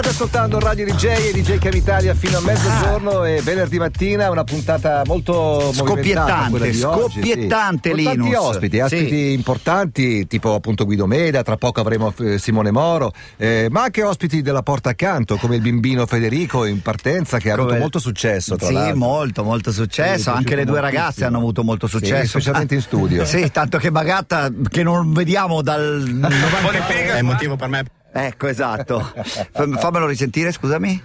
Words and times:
State 0.00 0.16
ascoltando 0.16 0.58
Radio 0.60 0.86
DJ 0.86 1.04
e 1.04 1.32
DJ 1.34 1.58
Cam 1.58 1.74
Italia 1.74 2.14
fino 2.14 2.38
a 2.38 2.40
mezzogiorno 2.40 3.20
ah. 3.20 3.28
e 3.28 3.42
venerdì 3.42 3.78
mattina 3.78 4.30
una 4.30 4.44
puntata 4.44 5.02
molto 5.04 5.70
scoppiettante, 5.74 6.72
scoppiettante 6.72 7.90
oggi, 7.90 8.02
sì. 8.02 8.04
tanti 8.04 8.34
ospiti, 8.34 8.80
ospiti 8.80 9.08
sì. 9.08 9.32
importanti, 9.32 10.26
tipo 10.26 10.54
appunto 10.54 10.86
Guido 10.86 11.06
Meda, 11.06 11.42
tra 11.42 11.58
poco 11.58 11.80
avremo 11.80 12.14
eh, 12.18 12.38
Simone 12.38 12.70
Moro, 12.70 13.12
eh, 13.36 13.68
ma 13.70 13.82
anche 13.82 14.02
ospiti 14.02 14.40
della 14.40 14.62
porta 14.62 14.88
accanto 14.88 15.36
come 15.36 15.56
il 15.56 15.60
bimbino 15.60 16.06
Federico 16.06 16.64
in 16.64 16.80
partenza 16.80 17.36
che 17.36 17.50
ha 17.50 17.56
come... 17.56 17.66
avuto 17.68 17.80
molto 17.80 17.98
successo. 17.98 18.56
sì, 18.58 18.72
l'altro. 18.72 18.96
molto, 18.96 19.44
molto 19.44 19.70
successo. 19.70 20.30
anche 20.30 20.56
le 20.56 20.64
due 20.64 20.80
ragazze 20.80 21.26
hanno 21.26 21.38
avuto 21.38 21.62
molto 21.62 21.86
successo. 21.86 22.22
Sì, 22.22 22.28
specialmente 22.28 22.74
in 22.74 22.80
studio. 22.80 23.24
sì, 23.28 23.50
tanto 23.50 23.76
che 23.76 23.90
Bagatta 23.90 24.48
che 24.66 24.82
non 24.82 25.12
vediamo 25.12 25.60
dal 25.60 26.04
90 26.08 26.86
è 26.88 27.18
il 27.18 27.24
motivo 27.24 27.56
per 27.56 27.68
me 27.68 27.84
Ecco, 28.12 28.46
esatto. 28.48 29.12
Fammelo 29.52 30.06
risentire, 30.06 30.52
scusami. 30.52 31.02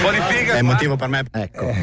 Bonifica 0.00 0.54
è 0.54 0.62
motivo 0.62 0.96
per 0.96 1.08
me. 1.08 1.24
Ecco. 1.30 1.74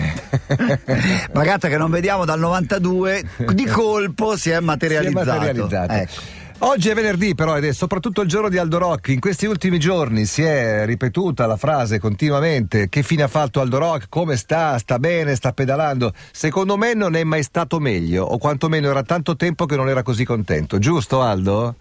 Magatta 1.34 1.68
che 1.68 1.78
non 1.78 1.92
vediamo 1.92 2.26
dal 2.26 2.40
92, 2.40 3.24
di 3.54 3.66
colpo 3.66 4.38
si 4.38 4.52
è 4.52 4.60
materializzato. 4.60 5.24
Si 5.24 5.30
è 5.30 5.34
materializzato. 5.34 5.94
Ecco. 5.94 6.42
Oggi 6.60 6.88
è 6.88 6.94
venerdì 6.94 7.36
però 7.36 7.58
ed 7.58 7.66
è 7.66 7.74
soprattutto 7.74 8.22
il 8.22 8.30
giorno 8.30 8.48
di 8.48 8.58
Aldo 8.58 8.78
Rock. 8.78 9.10
In 9.10 9.20
questi 9.20 9.46
ultimi 9.46 9.80
giorni 9.80 10.26
si 10.26 10.44
è 10.44 10.86
ripetuta 10.86 11.46
la 11.46 11.58
frase 11.58 12.00
continuamente 12.00 12.88
che 12.88 13.04
fine 13.04 13.24
ha 13.24 13.28
fatto 13.28 13.60
Aldo 13.60 13.80
Rock, 13.80 14.06
come 14.08 14.38
sta, 14.38 14.78
sta 14.78 14.98
bene, 14.98 15.36
sta 15.36 15.52
pedalando. 15.52 16.14
Secondo 16.32 16.78
me 16.78 16.94
non 16.94 17.16
è 17.16 17.24
mai 17.26 17.44
stato 17.44 17.80
meglio 17.80 18.24
o 18.24 18.38
quantomeno 18.38 18.90
era 18.90 19.04
tanto 19.04 19.36
tempo 19.36 19.66
che 19.66 19.76
non 19.76 19.90
era 19.90 20.04
così 20.04 20.24
contento. 20.24 20.80
Giusto 20.80 21.22
Aldo? 21.22 21.76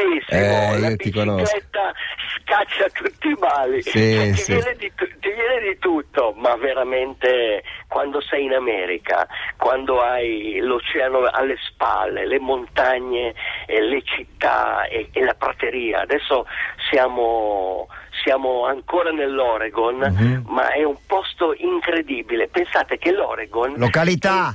Giustissimo, 0.00 0.74
eh, 0.74 0.78
la 0.78 0.90
bicicletta 0.90 1.92
scaccia 2.50 2.88
tutti 2.92 3.28
i 3.28 3.36
mali, 3.38 3.82
sì, 3.82 3.90
cioè, 3.90 4.32
sì. 4.34 4.44
Ti, 4.44 4.52
viene 4.52 4.76
di, 4.76 4.92
ti, 4.96 5.30
viene 5.30 5.60
di, 5.62 5.78
tutto, 5.78 6.34
ma 6.36 6.56
veramente 6.56 7.62
quando 7.88 8.20
sei 8.20 8.44
in 8.44 8.52
America, 8.52 9.26
quando 9.56 10.00
hai 10.00 10.58
l'oceano 10.60 11.28
alle 11.30 11.56
spalle, 11.68 12.26
le 12.26 12.38
montagne, 12.38 13.34
eh, 13.66 13.80
le 13.80 14.02
città 14.02 14.84
e, 14.84 15.08
e, 15.12 15.24
la 15.24 15.34
prateria, 15.34 16.00
adesso 16.00 16.46
siamo, 16.90 17.88
siamo 18.24 18.66
ancora 18.66 19.10
nell'Oregon, 19.10 20.00
uh-huh. 20.00 20.52
ma 20.52 20.72
è 20.72 20.82
un 20.82 20.96
posto 21.06 21.54
incredibile, 21.56 22.48
pensate 22.48 22.98
che 22.98 23.12
l'Oregon... 23.12 23.74
Località! 23.76 24.54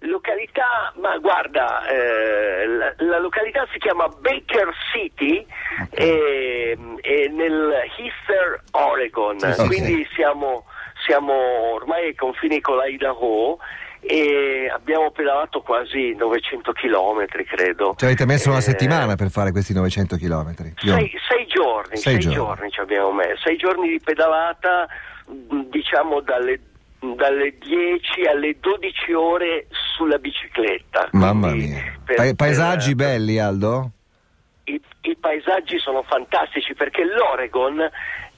Località, 0.00 0.92
ma 1.00 1.16
guarda, 1.18 1.86
eh, 1.86 2.66
la, 2.66 2.94
la, 2.98 3.18
località 3.18 3.66
si 3.72 3.78
chiama 3.78 4.06
Baker 4.08 4.72
City 4.92 5.44
okay. 5.82 6.08
e, 6.08 6.78
e 7.00 7.28
nel 7.28 7.72
Heather, 7.96 8.62
Oregon, 8.72 9.38
sì, 9.38 9.66
quindi. 9.66 10.06
Siamo, 10.14 10.66
siamo, 11.06 11.32
ormai 11.74 12.06
ai 12.06 12.14
confini 12.14 12.60
con 12.60 12.78
l'Idaho 12.78 13.58
e 14.00 14.70
abbiamo 14.72 15.10
pedalato 15.10 15.60
quasi 15.62 16.14
900 16.14 16.72
km 16.72 17.26
credo. 17.44 17.94
Ci 17.96 18.04
avete 18.04 18.24
messo 18.26 18.48
eh, 18.48 18.52
una 18.52 18.60
settimana 18.60 19.14
per 19.16 19.30
fare 19.30 19.50
questi 19.50 19.74
900 19.74 20.16
km? 20.16 20.54
Sei, 20.54 21.12
sei, 21.28 21.46
giorni, 21.46 21.96
sei, 21.96 22.12
sei 22.14 22.18
giorni. 22.18 22.34
giorni 22.34 22.70
ci 22.70 22.80
abbiamo 22.80 23.12
messo, 23.12 23.40
sei 23.44 23.56
giorni 23.56 23.88
di 23.88 24.00
pedalata 24.00 24.86
diciamo 25.26 26.20
dalle 26.20 26.60
dalle 27.00 27.56
10 27.58 28.26
alle 28.26 28.56
12 28.60 29.12
ore 29.12 29.66
sulla 30.00 30.16
bicicletta. 30.16 31.10
Mamma 31.12 31.52
mia. 31.52 31.98
Per, 32.02 32.16
pa- 32.16 32.34
paesaggi 32.34 32.94
per, 32.94 33.06
belli, 33.06 33.38
Aldo? 33.38 33.90
I, 34.64 34.80
I, 35.02 35.16
paesaggi 35.16 35.78
sono 35.78 36.02
fantastici 36.02 36.72
perché 36.74 37.04
l'Oregon 37.04 37.78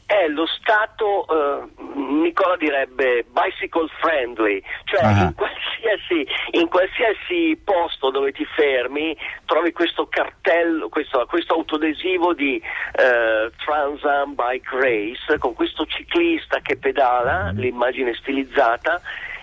è 0.07 0.27
lo 0.27 0.45
stato, 0.47 1.25
eh, 1.29 1.69
Nicola 1.95 2.57
direbbe, 2.57 3.25
bicycle 3.31 3.87
friendly, 4.01 4.61
cioè 4.85 5.05
uh-huh. 5.05 5.23
in, 5.23 5.35
qualsiasi, 5.35 6.27
in, 6.51 6.69
qualsiasi, 6.69 7.61
posto 7.63 8.11
dove 8.11 8.33
ti 8.33 8.45
fermi 8.45 9.17
trovi 9.47 9.71
questo 9.71 10.09
cartello, 10.09 10.89
questo, 10.89 11.25
questo 11.29 11.55
autodesivo 11.55 12.35
di 12.35 12.57
eh, 12.57 13.51
Trans 13.65 14.05
Am 14.05 14.35
Bike 14.35 14.69
Race 14.73 15.39
con 15.39 15.55
questo 15.55 15.87
ciclista 15.87 16.59
che 16.61 16.77
pedala, 16.77 17.51
uh-huh. 17.51 17.61
l'immagine 17.61 18.15
stilizzata, 18.15 19.01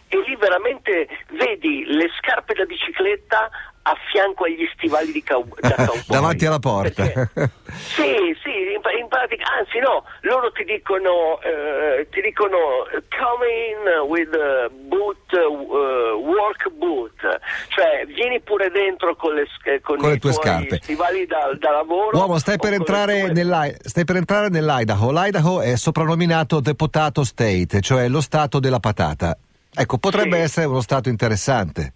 e 0.09 0.17
lì 0.25 0.35
veramente 0.35 1.07
vedi 1.31 1.85
le 1.85 2.09
scarpe 2.17 2.53
da 2.53 2.65
bicicletta 2.65 3.49
a 3.83 3.95
fianco 4.11 4.43
agli 4.43 4.67
stivali 4.73 5.11
di 5.11 5.23
cow- 5.23 5.59
da 5.59 5.75
cowboy. 5.85 6.03
Davanti 6.07 6.45
alla 6.45 6.59
porta. 6.59 7.03
Perché, 7.03 7.51
sì, 7.95 8.35
sì, 8.43 8.49
in, 8.49 8.81
in, 8.99 9.07
pratica, 9.07 9.45
anzi 9.57 9.79
no, 9.79 10.03
loro 10.21 10.51
ti 10.51 10.63
dicono, 10.63 11.39
eh, 11.41 12.07
ti 12.11 12.21
dicono 12.21 12.85
come 13.09 13.47
in 13.69 14.07
with 14.07 14.35
boot, 14.87 15.31
uh, 15.31 16.17
work 16.17 16.69
boot, 16.71 17.19
cioè 17.69 18.05
vieni 18.07 18.39
pure 18.41 18.69
dentro 18.69 19.15
con 19.15 19.33
le, 19.33 19.47
con 19.81 19.97
con 19.97 20.09
le 20.09 20.17
tue 20.17 20.33
scarpe. 20.33 20.79
stivali 20.81 21.25
da, 21.25 21.51
da, 21.57 21.71
lavoro. 21.71 22.17
Uomo, 22.17 22.37
stai 22.37 22.57
per, 22.57 22.73
entrare 22.73 23.31
tue... 23.31 23.77
stai 23.81 24.05
per 24.05 24.17
entrare 24.17 24.49
nell'Idaho. 24.49 25.11
L'Idaho 25.11 25.61
è 25.61 25.75
soprannominato 25.75 26.61
The 26.61 26.75
Potato 26.75 27.23
State, 27.23 27.81
cioè 27.81 28.07
lo 28.07 28.21
stato 28.21 28.59
della 28.59 28.79
patata. 28.79 29.37
Ecco, 29.73 29.97
potrebbe 29.97 30.37
sì. 30.37 30.41
essere 30.41 30.65
uno 30.67 30.81
stato 30.81 31.09
interessante. 31.09 31.93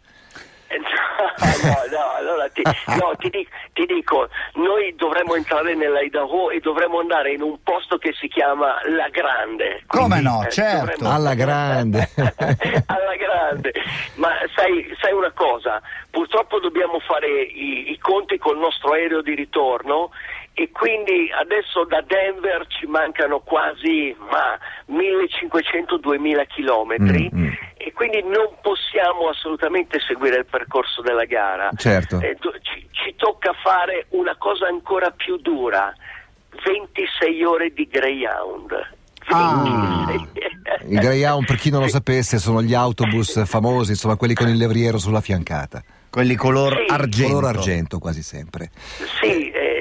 no, 1.64 1.98
no, 1.98 2.14
allora 2.18 2.48
ti, 2.50 2.62
no, 2.62 3.16
ti, 3.18 3.30
dico, 3.30 3.50
ti, 3.74 3.86
dico, 3.86 4.30
noi 4.54 4.94
dovremmo 4.96 5.36
entrare 5.36 5.74
nell'Idaho 5.76 6.52
e 6.52 6.60
dovremmo 6.60 7.00
andare 7.00 7.34
in 7.34 7.42
un 7.42 7.58
posto 7.64 7.98
che 7.98 8.14
si 8.14 8.28
chiama 8.28 8.76
La 8.90 9.10
Grande. 9.10 9.84
Come 9.88 10.22
no, 10.22 10.46
eh, 10.46 10.52
certo. 10.52 10.86
Dovremmo... 10.86 11.16
Alla 11.16 11.34
grande. 11.34 12.10
alla 12.16 13.16
grande. 13.18 13.74
Ma 14.16 14.30
sai, 14.56 14.96
sai, 15.02 15.14
una 15.14 15.32
cosa, 15.32 15.82
purtroppo 16.10 16.60
dobbiamo 16.60 17.00
fare 17.00 17.28
i, 17.28 17.92
i 17.92 17.98
conti 17.98 18.38
col 18.38 18.60
nostro 18.60 18.94
aereo 18.94 19.22
di 19.22 19.34
ritorno 19.34 20.12
e 20.56 20.70
quindi 20.72 21.32
adesso 21.34 21.84
da 21.86 22.04
Denver 22.06 22.68
ci 22.68 22.86
mancano 22.86 23.40
quasi 23.40 24.16
1500-2000 24.88 26.46
chilometri 26.48 27.30
mm, 27.34 27.42
mm. 27.42 27.52
e 27.78 27.92
quindi 27.94 28.22
non 28.22 28.54
possiamo 28.62 29.30
assolutamente 29.30 30.00
seguire 30.00 30.38
il 30.38 30.46
percorso 30.46 31.02
della 31.02 31.26
gara. 31.26 31.72
Certo. 31.76 32.20
Eh, 32.22 32.38
ci, 32.62 32.88
ci 32.92 33.16
tocca 33.16 33.54
fare 33.64 34.06
una 34.10 34.36
cosa 34.38 34.68
ancora 34.68 35.10
più 35.10 35.38
dura, 35.38 35.92
26 36.64 37.44
ore 37.44 37.74
di 37.74 37.88
Greyhound. 37.88 39.02
Ah, 39.30 40.14
I 40.86 40.98
Greyhound, 40.98 41.46
per 41.46 41.56
chi 41.56 41.72
non 41.72 41.82
lo 41.82 41.88
sapesse, 41.88 42.38
sono 42.38 42.62
gli 42.62 42.74
autobus 42.76 43.44
famosi, 43.46 43.92
insomma 43.92 44.18
quelli 44.18 44.34
con 44.36 44.50
il 44.50 44.58
levriero 44.58 45.00
sulla 45.00 45.22
fiancata. 45.22 45.82
Quelli 46.10 46.36
color 46.36 46.84
sì. 46.86 46.94
argento. 46.94 47.34
Color 47.34 47.56
argento 47.56 47.98
quasi 47.98 48.22
sempre. 48.22 48.70
Sì, 49.20 49.50
e 49.50 49.64
dobbiamo 49.64 49.73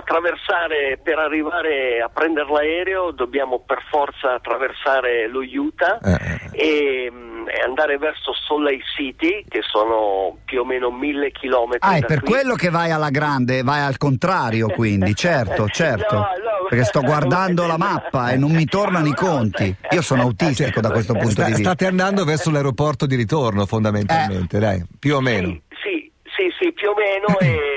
attraversare 0.00 0.98
per 1.02 1.18
arrivare 1.18 2.00
a 2.00 2.08
prendere 2.08 2.50
l'aereo 2.50 3.12
dobbiamo 3.12 3.60
per 3.60 3.82
forza 3.88 4.34
attraversare 4.34 5.28
lo 5.28 5.40
Utah 5.40 5.98
eh. 6.02 6.10
eh, 6.10 6.40
eh. 6.52 7.04
e, 7.06 7.10
mm, 7.10 7.48
e, 7.48 7.60
andare 7.64 7.98
verso 7.98 8.32
Salt 8.34 8.62
Lake 8.62 8.82
City 8.96 9.44
che 9.48 9.60
sono 9.62 10.38
più 10.44 10.60
o 10.60 10.64
meno 10.64 10.90
mille 10.90 11.30
chilometri 11.30 11.88
ah 11.88 11.96
è 11.96 12.00
per 12.00 12.20
qui. 12.20 12.32
quello 12.32 12.54
che 12.54 12.70
vai 12.70 12.90
alla 12.90 13.10
grande 13.10 13.62
vai 13.62 13.80
al 13.80 13.96
contrario 13.96 14.68
quindi 14.68 15.14
certo 15.16 15.68
certo 15.68 16.14
no, 16.14 16.20
no, 16.20 16.66
perché 16.68 16.84
sto 16.84 17.00
guardando 17.00 17.66
la 17.66 17.78
mappa 17.78 18.30
e 18.30 18.36
non 18.36 18.50
mi 18.50 18.64
tornano 18.66 19.06
i 19.06 19.14
conti 19.14 19.74
io 19.90 20.02
sono 20.02 20.22
autistico 20.22 20.80
da 20.80 20.90
questo 20.90 21.12
punto 21.12 21.30
Sta, 21.30 21.44
di 21.44 21.52
vista 21.52 21.68
state 21.68 21.86
andando 21.86 22.24
verso 22.24 22.50
l'aeroporto 22.50 23.06
di 23.06 23.14
ritorno 23.14 23.66
fondamentalmente 23.66 24.56
eh. 24.56 24.60
dai 24.60 24.84
più 24.98 25.16
o 25.16 25.20
meno 25.20 25.48
sì 25.48 25.60
sì 25.78 26.10
sì, 26.40 26.48
sì 26.58 26.72
più 26.72 26.88
o 26.90 26.94
meno 26.94 27.36
e 27.38 27.69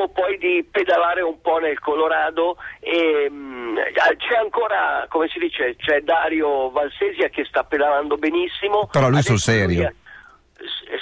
pensiamo 0.00 0.08
poi 0.08 0.38
di 0.38 0.66
pedalare 0.70 1.20
un 1.20 1.40
po' 1.40 1.58
nel 1.58 1.78
Colorado 1.78 2.56
e 2.80 3.28
mh, 3.28 3.34
mm, 3.34 3.76
c'è 4.16 4.36
ancora, 4.36 5.06
come 5.08 5.28
si 5.28 5.38
dice, 5.38 5.76
c'è 5.76 6.00
Dario 6.00 6.70
Valsesia 6.70 7.28
che 7.28 7.44
sta 7.44 7.64
pedalando 7.64 8.16
benissimo. 8.16 8.88
Però 8.90 9.08
lui 9.08 9.22
sul 9.22 9.38
serio. 9.38 9.82
Lui, 9.82 9.98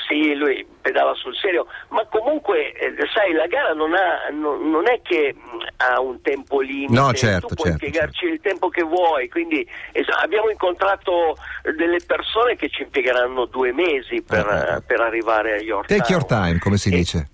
sì, 0.06 0.34
lui 0.34 0.64
pedala 0.80 1.14
sul 1.14 1.34
serio, 1.36 1.66
ma 1.88 2.06
comunque 2.06 2.72
eh, 2.72 2.94
sai, 3.12 3.32
la 3.32 3.46
gara 3.46 3.72
non, 3.72 3.92
ha, 3.92 4.28
no, 4.30 4.56
non, 4.56 4.88
è 4.88 5.00
che 5.02 5.34
mm, 5.34 5.60
ha 5.76 6.00
un 6.00 6.20
tempo 6.22 6.60
limite, 6.60 6.92
no, 6.92 7.12
certo, 7.12 7.48
tu 7.48 7.54
puoi 7.54 7.70
certo, 7.70 7.84
impiegarci 7.84 8.20
certo. 8.20 8.34
il 8.34 8.40
tempo 8.40 8.68
che 8.68 8.82
vuoi, 8.82 9.28
quindi 9.28 9.68
es- 9.92 10.08
abbiamo 10.22 10.48
incontrato 10.48 11.36
delle 11.76 11.98
persone 12.06 12.54
che 12.54 12.68
ci 12.68 12.82
impiegheranno 12.82 13.46
due 13.46 13.72
mesi 13.72 14.22
per, 14.22 14.46
eh, 14.46 14.82
per 14.86 15.00
arrivare 15.00 15.54
a 15.54 15.60
York. 15.60 15.88
Take 15.88 16.12
your 16.12 16.24
time, 16.24 16.58
come 16.60 16.76
si 16.76 16.90
e, 16.90 16.96
dice. 16.96 17.28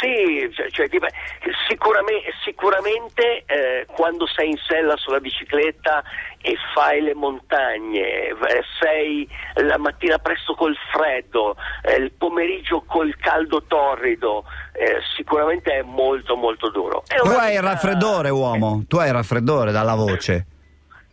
Sì, 0.00 0.50
cioè, 0.54 0.70
cioè, 0.70 0.88
sicuramente, 1.68 2.32
sicuramente 2.42 3.44
eh, 3.44 3.86
quando 3.86 4.26
sei 4.26 4.48
in 4.48 4.56
sella 4.66 4.96
sulla 4.96 5.20
bicicletta 5.20 6.02
e 6.40 6.56
fai 6.74 7.02
le 7.02 7.14
montagne, 7.14 8.28
eh, 8.28 8.34
sei 8.80 9.28
la 9.56 9.76
mattina 9.76 10.16
presto 10.18 10.54
col 10.54 10.74
freddo, 10.90 11.54
eh, 11.82 11.96
il 11.96 12.12
pomeriggio 12.12 12.82
col 12.86 13.14
caldo 13.18 13.62
torrido, 13.64 14.44
eh, 14.72 15.00
sicuramente 15.16 15.70
è 15.70 15.82
molto 15.82 16.34
molto 16.34 16.70
duro. 16.70 17.02
tu 17.22 17.28
hai 17.28 17.54
il 17.54 17.62
raffreddore 17.62 18.30
uomo, 18.30 18.84
tu 18.88 18.96
hai 18.96 19.08
il 19.08 19.14
raffreddore 19.14 19.70
dalla 19.70 19.94
voce. 19.94 20.46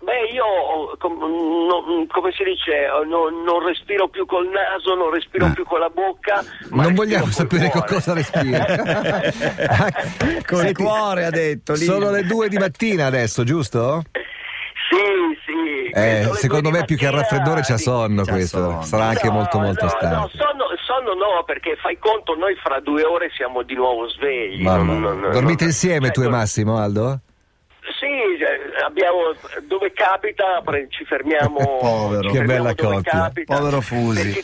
Beh, 0.07 0.31
io, 0.31 0.95
com, 0.99 1.19
no, 1.19 1.83
come 2.07 2.31
si 2.31 2.45
dice, 2.45 2.87
no, 3.09 3.27
non 3.27 3.61
respiro 3.65 4.07
più 4.07 4.25
col 4.25 4.47
naso, 4.47 4.95
non 4.95 5.11
respiro 5.11 5.47
ah. 5.47 5.51
più 5.51 5.65
con 5.65 5.79
la 5.79 5.89
bocca. 5.89 6.41
non 6.69 6.93
vogliamo 6.93 7.25
sapere 7.25 7.69
con 7.69 7.83
cosa 7.85 8.13
respira. 8.13 8.65
con 10.47 10.65
il 10.65 10.77
cuore, 10.77 11.25
ha 11.25 11.29
detto. 11.29 11.73
Lì. 11.73 11.83
Sono 11.83 12.09
le 12.09 12.23
due 12.23 12.47
di 12.47 12.57
mattina 12.57 13.07
adesso, 13.07 13.43
giusto? 13.43 14.03
Sì, 14.13 15.37
sì. 15.45 15.89
Eh, 15.91 16.29
secondo 16.35 16.69
me 16.69 16.85
più 16.85 16.95
che 16.95 17.07
il 17.07 17.11
raffreddore 17.11 17.59
c'ha 17.63 17.77
sonno 17.77 18.23
c'ha 18.23 18.31
questo, 18.31 18.59
sonno. 18.59 18.81
sarà 18.83 19.03
anche 19.07 19.27
no, 19.27 19.33
molto 19.33 19.59
molto 19.59 19.83
no, 19.83 19.89
stanco. 19.89 20.15
No, 20.15 20.29
sonno, 20.29 20.65
sonno, 20.85 21.13
no, 21.15 21.43
perché 21.45 21.75
fai 21.81 21.97
conto, 21.99 22.33
noi 22.33 22.55
fra 22.55 22.79
due 22.79 23.03
ore 23.03 23.29
siamo 23.35 23.61
di 23.61 23.75
nuovo 23.75 24.07
svegli. 24.07 24.63
Non, 24.63 25.01
non, 25.01 25.31
Dormite 25.33 25.65
insieme 25.65 26.11
tu 26.11 26.21
e 26.21 26.29
Massimo, 26.29 26.77
Aldo? 26.77 27.19
Abbiamo, 28.85 29.33
dove 29.67 29.91
capita 29.93 30.61
ci 30.89 31.05
fermiamo. 31.05 31.57
Povero, 31.79 32.31
che 32.31 32.41
bella 32.43 32.75
coppia. 32.75 33.31
Povero 33.45 33.81
Fusi. 33.81 34.21
Perché, 34.21 34.43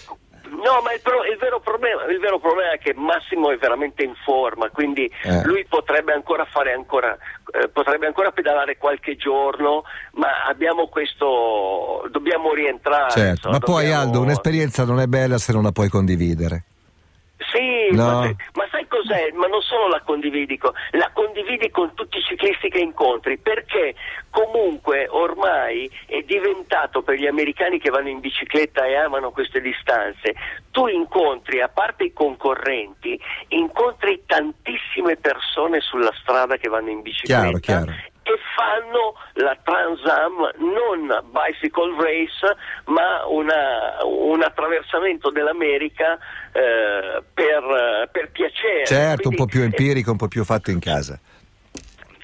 no, 0.63 0.81
ma 0.83 0.93
il, 0.93 1.01
pro, 1.01 1.23
il, 1.25 1.37
vero 1.37 1.59
problema, 1.59 2.05
il, 2.05 2.19
vero 2.19 2.39
problema, 2.39 2.71
è 2.71 2.79
che 2.79 2.93
Massimo 2.95 3.51
è 3.51 3.57
veramente 3.57 4.03
in 4.03 4.13
forma, 4.23 4.69
quindi 4.69 5.09
eh. 5.23 5.43
lui 5.43 5.65
potrebbe 5.67 6.13
ancora 6.13 6.45
fare 6.45 6.73
ancora, 6.73 7.15
eh, 7.51 7.69
potrebbe 7.69 8.07
ancora 8.07 8.31
pedalare 8.31 8.77
qualche 8.77 9.15
giorno, 9.15 9.83
ma 10.13 10.45
abbiamo 10.47 10.87
questo, 10.87 12.07
dobbiamo 12.09 12.53
rientrare. 12.53 13.11
Certo, 13.11 13.29
insomma, 13.29 13.53
ma 13.53 13.59
dobbiamo... 13.59 13.81
poi 13.81 13.93
Aldo, 13.93 14.21
un'esperienza 14.21 14.85
non 14.85 14.99
è 14.99 15.07
bella 15.07 15.37
se 15.37 15.53
non 15.53 15.63
la 15.63 15.71
puoi 15.71 15.89
condividere. 15.89 16.63
Sì, 17.53 17.95
no. 17.95 18.03
ma, 18.03 18.21
ma, 18.53 18.67
sai 18.71 18.72
cos'è? 19.03 19.31
Ma 19.33 19.47
non 19.47 19.61
solo 19.61 19.87
la 19.87 20.01
condividi, 20.01 20.59
la 20.91 21.11
condividi 21.13 21.69
con 21.69 21.93
tutti 21.93 22.17
i 22.17 22.23
ciclisti 22.23 22.69
che 22.69 22.79
incontri, 22.79 23.37
perché 23.37 23.95
comunque 24.29 25.07
ormai 25.09 25.89
è 26.05 26.21
diventato 26.21 27.01
per 27.01 27.15
gli 27.15 27.27
americani 27.27 27.79
che 27.79 27.89
vanno 27.89 28.09
in 28.09 28.19
bicicletta 28.19 28.85
e 28.85 28.95
amano 28.95 29.31
queste 29.31 29.61
distanze, 29.61 30.33
tu 30.71 30.87
incontri, 30.87 31.61
a 31.61 31.67
parte 31.67 32.05
i 32.05 32.13
concorrenti, 32.13 33.19
incontri 33.49 34.23
tantissime 34.25 35.17
persone 35.17 35.81
sulla 35.81 36.11
strada 36.21 36.57
che 36.57 36.69
vanno 36.69 36.89
in 36.89 37.01
bicicletta 37.01 37.59
chiaro, 37.59 37.59
chiaro 37.59 38.11
fanno 38.55 39.15
la 39.33 39.57
Trans 39.63 40.03
Am 40.05 40.51
non 40.57 41.23
bicycle 41.31 41.95
race 41.97 42.55
ma 42.85 43.25
una, 43.27 43.97
un 44.03 44.41
attraversamento 44.41 45.29
dell'America 45.29 46.17
eh, 46.51 47.23
per, 47.33 48.09
per, 48.11 48.31
piacere. 48.31 48.85
Certo, 48.85 49.29
Quindi, 49.29 49.41
un 49.41 49.45
po' 49.45 49.51
più 49.51 49.61
empirico, 49.61 50.11
un 50.11 50.17
po' 50.17 50.27
più 50.27 50.43
fatto 50.43 50.71
in 50.71 50.79
casa. 50.79 51.19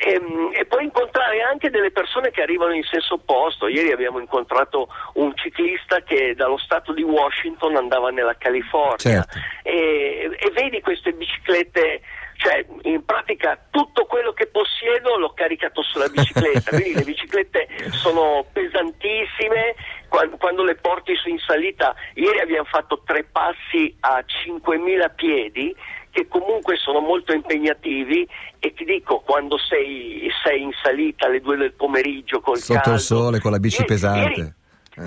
E, 0.02 0.14
ehm, 0.14 0.52
e, 0.54 0.66
poi 0.66 0.86
incontrare 0.86 1.42
anche 1.42 1.70
delle 1.70 1.92
persone 1.92 2.32
che 2.32 2.42
arrivano 2.42 2.74
in 2.74 2.84
senso 2.84 3.16
opposto. 3.16 3.68
Ieri 3.68 3.92
abbiamo 3.92 4.20
incontrato 4.20 4.88
un 5.16 5.36
ciclista 5.36 6.02
che 6.02 6.34
dallo 6.36 6.58
stato 6.58 6.94
di 6.94 7.04
Washington 7.04 7.76
andava 7.76 8.10
nella 8.10 8.36
California 8.38 8.98
certo. 8.98 9.38
e, 9.64 10.30
e, 10.40 10.52
vedi 10.52 10.80
queste 10.82 11.12
biciclette 11.12 12.02
cioè 12.40 12.66
in 12.84 13.04
pratica 13.04 13.60
tutto 13.70 14.06
quello 14.06 14.32
che 14.32 14.48
possiedo 14.48 15.18
l'ho 15.18 15.34
caricato 15.34 15.84
sulla 15.84 16.08
bicicletta, 16.20 16.70
quindi 16.72 16.94
le 16.94 17.04
biciclette 17.04 17.68
sono 17.92 18.46
pesantissime, 18.52 19.76
quando, 20.08 20.38
quando, 20.38 20.64
le 20.64 20.76
porti 20.76 21.16
su 21.16 21.30
in 21.30 21.40
salita, 21.40 21.96
ieri 22.16 22.40
abbiamo 22.40 22.66
fatto 22.66 23.02
tre 23.06 23.24
passi 23.24 23.96
a 24.02 24.24
5.000 24.46 25.16
piedi, 25.16 25.76
che 26.12 26.28
comunque 26.28 26.76
sono 26.78 27.00
molto 27.00 27.34
impegnativi. 27.34 28.28
E 28.60 28.74
ti 28.74 28.84
dico 28.84 29.20
quando 29.20 29.58
sei, 29.58 30.30
sei 30.44 30.64
in 30.64 30.72
salita 30.84 31.28
alle 31.28 31.40
due 31.40 31.56
del 31.56 31.74
pomeriggio 31.74 32.42
col 32.42 32.58
sotto 32.58 32.80
caldo, 32.80 32.94
il 32.94 33.00
sole 33.00 33.40
con 33.40 33.52
la 33.52 33.60
bici 33.60 33.82
ieri, 33.82 33.88
pesante 33.88 34.20
ieri, 34.20 34.42
eh. 34.42 34.58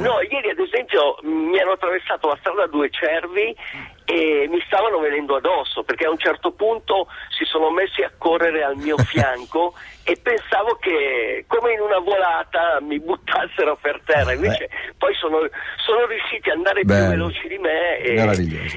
No, 0.00 0.20
ieri 0.22 0.48
ad 0.48 0.58
esempio 0.58 1.18
mi 1.22 1.58
hanno 1.58 1.72
attraversato 1.72 2.28
la 2.28 2.36
strada 2.40 2.66
due 2.66 2.88
cervi 2.90 3.54
e 4.04 4.46
mi 4.50 4.60
stavano 4.66 4.98
venendo 4.98 5.36
addosso 5.36 5.82
perché 5.82 6.06
a 6.06 6.10
un 6.10 6.18
certo 6.18 6.52
punto 6.52 7.06
si 7.28 7.44
sono 7.44 7.70
messi 7.70 8.02
a 8.02 8.10
correre 8.16 8.62
al 8.62 8.76
mio 8.76 8.96
fianco 9.04 9.74
e 10.04 10.18
pensavo 10.20 10.76
che 10.80 11.44
come 11.46 11.74
in 11.74 11.80
una 11.80 11.98
volata 11.98 12.80
mi 12.80 12.98
buttassero 12.98 13.78
per 13.80 14.00
terra, 14.04 14.32
invece 14.32 14.68
Beh. 14.68 14.94
poi 14.98 15.14
sono, 15.14 15.38
sono, 15.76 16.06
riusciti 16.06 16.50
ad 16.50 16.56
andare 16.56 16.82
Bello. 16.82 17.00
più 17.00 17.10
veloci 17.10 17.48
di 17.48 17.58
me 17.58 17.98
e, 17.98 18.14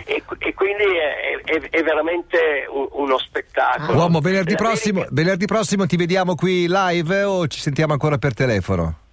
e, 0.06 0.24
e 0.38 0.54
quindi 0.54 0.84
è, 0.84 1.42
è, 1.44 1.70
è 1.70 1.82
veramente 1.82 2.66
un, 2.70 2.88
uno 2.92 3.18
spettacolo. 3.18 3.98
Uomo, 3.98 4.20
venerdì 4.20 4.56
prossimo, 4.56 5.06
venerdì 5.10 5.46
prossimo 5.46 5.88
ti 5.88 5.96
vediamo 5.96 6.36
qui 6.36 6.68
live 6.70 7.24
o 7.24 7.48
ci 7.48 7.60
sentiamo 7.60 7.94
ancora 7.94 8.18
per 8.18 8.36
telefono? 8.36 9.05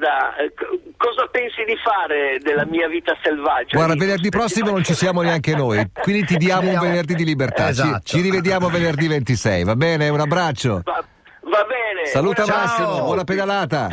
Guarda, 0.00 0.34
eh, 0.36 0.52
cosa 0.96 1.26
pensi 1.30 1.62
di 1.66 1.76
fare 1.76 2.38
della 2.40 2.64
mia 2.64 2.88
vita 2.88 3.14
selvaggia? 3.22 3.76
Guarda, 3.76 3.94
venerdì 3.94 4.30
prossimo 4.30 4.70
non 4.70 4.82
ci 4.82 4.94
siamo 4.94 5.20
neanche 5.20 5.54
noi, 5.54 5.90
quindi 5.92 6.24
ti 6.24 6.36
diamo 6.38 6.70
un 6.70 6.78
venerdì 6.78 7.14
di 7.14 7.24
libertà. 7.24 7.68
Esatto. 7.68 8.00
Ci, 8.04 8.16
ci, 8.16 8.22
rivediamo 8.22 8.70
venerdì 8.70 9.08
26, 9.08 9.64
va 9.64 9.76
bene? 9.76 10.08
Un 10.08 10.20
abbraccio. 10.20 10.80
Va, 10.84 11.04
va 11.42 11.64
bene. 11.64 12.06
Saluta 12.06 12.44
Ciao. 12.44 12.56
Massimo, 12.56 13.02
buona 13.02 13.24
pedalata. 13.24 13.88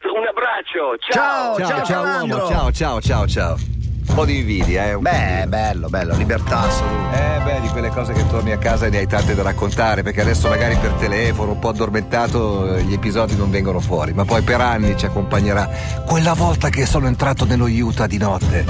Un 0.00 0.26
abbraccio, 0.26 0.96
ciao. 0.98 1.56
Ciao, 1.56 1.68
ciao, 1.68 1.68
ciao, 1.68 1.84
ciao 1.84 2.04
uomo, 2.04 2.48
ciao, 2.48 2.72
ciao, 2.72 3.00
ciao, 3.02 3.26
ciao. 3.26 3.77
Un 4.18 4.24
po' 4.24 4.32
di 4.32 4.38
invidia, 4.40 4.90
eh. 4.90 4.96
Beh, 4.96 5.46
bello, 5.46 5.88
bello, 5.88 6.16
libertà 6.16 6.62
assoluta. 6.62 7.36
Eh, 7.36 7.40
beh, 7.40 7.60
di 7.60 7.68
quelle 7.68 7.88
cose 7.90 8.12
che 8.12 8.26
torni 8.26 8.50
a 8.50 8.58
casa 8.58 8.86
e 8.86 8.90
ne 8.90 8.98
hai 8.98 9.06
tante 9.06 9.32
da 9.32 9.42
raccontare, 9.42 10.02
perché 10.02 10.22
adesso 10.22 10.48
magari 10.48 10.74
per 10.74 10.90
telefono, 10.94 11.52
un 11.52 11.60
po' 11.60 11.68
addormentato, 11.68 12.78
gli 12.78 12.94
episodi 12.94 13.36
non 13.36 13.48
vengono 13.48 13.78
fuori, 13.78 14.12
ma 14.12 14.24
poi 14.24 14.42
per 14.42 14.60
anni 14.60 14.96
ci 14.96 15.06
accompagnerà 15.06 15.70
quella 16.04 16.34
volta 16.34 16.68
che 16.68 16.84
sono 16.84 17.06
entrato 17.06 17.44
nello 17.44 17.66
Utah 17.66 18.08
di 18.08 18.18
notte. 18.18 18.64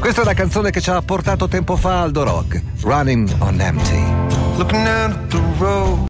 Questa 0.00 0.22
è 0.22 0.24
una 0.24 0.32
canzone 0.32 0.70
che 0.70 0.80
ci 0.80 0.88
ha 0.88 1.02
portato 1.02 1.46
tempo 1.46 1.76
fa 1.76 2.00
Aldo 2.00 2.22
Rock, 2.22 2.62
Running 2.80 3.30
on 3.40 3.60
Empty. 3.60 4.02
Looking 4.56 4.86
at 4.86 5.28
the 5.28 5.42
road. 5.58 5.98